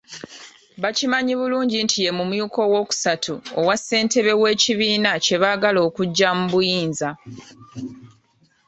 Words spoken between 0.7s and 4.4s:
Bakimanyi bulungi nti ye mumyuka owookusatu owa ssentebe